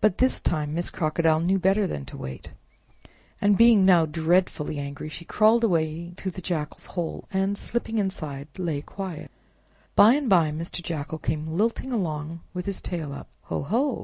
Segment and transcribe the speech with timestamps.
[0.00, 2.52] But this time Miss Crocodile knew better than to wait,
[3.40, 8.46] and being now dreadfully angry, she crawled away to the Jackal's hole, and, slipping inside,
[8.58, 9.32] lay quiet.
[9.96, 10.80] By and by Mr.
[10.84, 13.26] Jackal came lilting along with his tail up.
[13.46, 13.62] "Ho!
[13.64, 13.94] ho!